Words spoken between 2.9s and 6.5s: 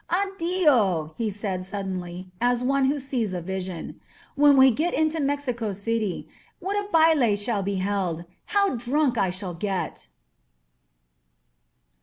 sees a vision. ^^When we get into Mexico City